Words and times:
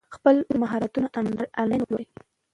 خپل 0.15 0.35
مهارتونه 0.61 1.07
انلاین 1.61 1.81
وپلورئ. 1.83 2.07